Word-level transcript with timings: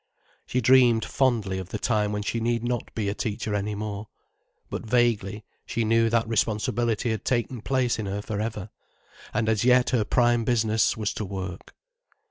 She 0.47 0.61
dreamed 0.61 1.05
fondly 1.05 1.59
of 1.59 1.69
the 1.69 1.77
time 1.77 2.11
when 2.11 2.23
she 2.23 2.39
need 2.39 2.63
not 2.63 2.91
be 2.95 3.07
a 3.07 3.13
teacher 3.13 3.53
any 3.53 3.75
more. 3.75 4.07
But 4.67 4.83
vaguely, 4.83 5.45
she 5.63 5.83
knew 5.85 6.09
that 6.09 6.27
responsibility 6.27 7.11
had 7.11 7.23
taken 7.23 7.61
place 7.61 7.99
in 7.99 8.07
her 8.07 8.23
for 8.23 8.41
ever, 8.41 8.71
and 9.31 9.47
as 9.47 9.63
yet 9.63 9.91
her 9.91 10.03
prime 10.03 10.43
business 10.43 10.97
was 10.97 11.13
to 11.13 11.23
work. 11.25 11.75